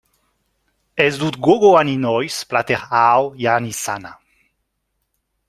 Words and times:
Ez 1.03 1.13
dut 1.23 1.37
gogoan 1.47 1.91
inoiz 1.93 2.37
plater 2.49 2.81
hau 2.87 3.21
jan 3.45 3.71
izana. 3.75 4.13